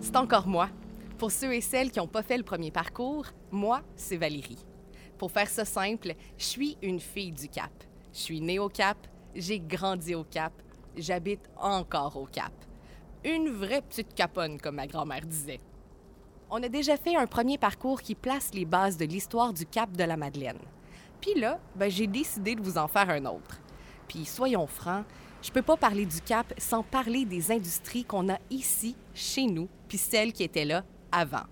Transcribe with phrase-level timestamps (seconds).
[0.00, 0.68] c'est encore moi.
[1.16, 4.64] Pour ceux et celles qui n'ont pas fait le premier parcours, moi, c'est Valérie.
[5.16, 7.72] Pour faire ça simple, je suis une fille du Cap.
[8.12, 8.98] Je suis née au Cap,
[9.34, 10.52] j'ai grandi au Cap,
[10.96, 12.52] j'habite encore au Cap.
[13.24, 15.60] Une vraie petite caponne, comme ma grand-mère disait.
[16.50, 19.90] On a déjà fait un premier parcours qui place les bases de l'histoire du Cap
[19.92, 20.60] de la Madeleine.
[21.22, 23.60] Puis là, ben, j'ai décidé de vous en faire un autre.
[24.08, 25.04] Puis soyons francs,
[25.42, 29.68] je peux pas parler du Cap sans parler des industries qu'on a ici, chez nous,
[29.88, 31.44] puis celles qui étaient là avant.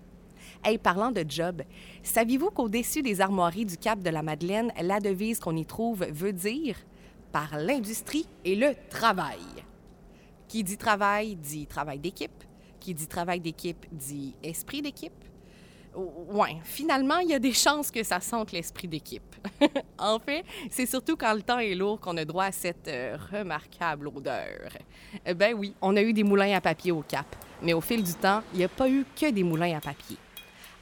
[0.65, 1.63] Hey, parlant de job,
[2.03, 6.33] saviez-vous qu'au-dessus des armoiries du Cap de la Madeleine, la devise qu'on y trouve veut
[6.33, 6.77] dire
[7.31, 9.39] par l'industrie et le travail?
[10.49, 12.45] Qui dit travail dit travail d'équipe.
[12.81, 15.25] Qui dit travail d'équipe dit esprit d'équipe.
[15.97, 19.35] Ouais, finalement, il y a des chances que ça sente l'esprit d'équipe.
[19.99, 23.17] en fait, c'est surtout quand le temps est lourd qu'on a droit à cette euh,
[23.33, 24.69] remarquable odeur.
[25.27, 27.25] Euh, ben oui, on a eu des moulins à papier au Cap,
[27.63, 30.19] mais au fil du temps, il n'y a pas eu que des moulins à papier.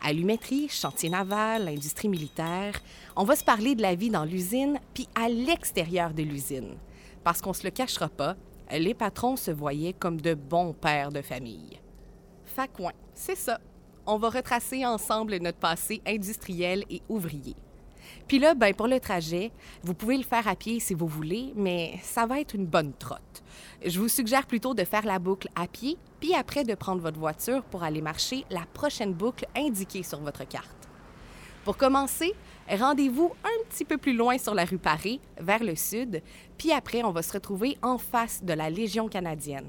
[0.03, 2.81] Allumetterie, chantier naval, industrie militaire,
[3.15, 6.75] on va se parler de la vie dans l'usine puis à l'extérieur de l'usine.
[7.23, 8.35] Parce qu'on se le cachera pas,
[8.71, 11.79] les patrons se voyaient comme de bons pères de famille.
[12.45, 13.61] Facouin, c'est ça
[14.07, 17.57] on va retracer ensemble notre passé industriel et ouvrier.
[18.29, 19.51] Puis là, ben, pour le trajet,
[19.83, 22.93] vous pouvez le faire à pied si vous voulez, mais ça va être une bonne
[22.93, 23.43] trotte.
[23.85, 27.19] Je vous suggère plutôt de faire la boucle à pied, puis après de prendre votre
[27.19, 30.89] voiture pour aller marcher la prochaine boucle indiquée sur votre carte.
[31.65, 32.35] Pour commencer,
[32.69, 36.23] rendez-vous un petit peu plus loin sur la rue Paré, vers le sud,
[36.59, 39.69] puis après, on va se retrouver en face de la Légion canadienne.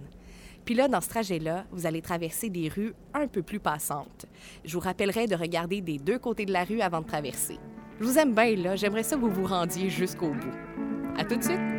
[0.66, 4.26] Puis là, dans ce trajet-là, vous allez traverser des rues un peu plus passantes.
[4.66, 7.60] Je vous rappellerai de regarder des deux côtés de la rue avant de traverser.
[8.00, 11.18] Je vous aime bien là, j'aimerais ça que vous vous rendiez jusqu'au bout.
[11.18, 11.75] À tout de suite!